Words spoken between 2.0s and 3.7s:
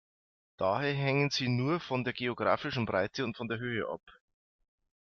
der geographischen Breite und von der